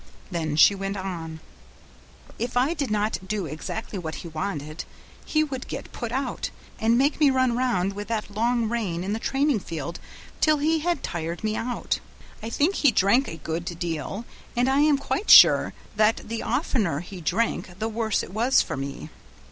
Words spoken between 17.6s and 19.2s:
the worse it was for me.